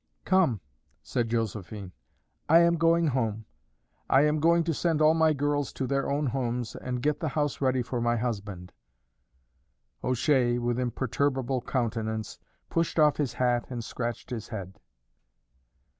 [0.25, 0.61] "Come,"
[1.03, 1.91] said Josephine;
[2.49, 3.45] "I am going home.
[4.09, 7.27] I am going to send all my girls to their own homes and get the
[7.27, 8.71] house ready for my husband."
[10.03, 14.79] O'Shea, with imperturbable countenance, pushed off his hat and scratched his head.